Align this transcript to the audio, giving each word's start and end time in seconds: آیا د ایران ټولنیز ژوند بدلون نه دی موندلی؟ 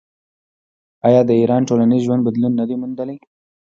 آیا 1.07 1.21
د 1.25 1.31
ایران 1.41 1.61
ټولنیز 1.69 2.01
ژوند 2.07 2.25
بدلون 2.27 2.53
نه 2.59 2.65
دی 2.69 2.75
موندلی؟ 2.81 3.17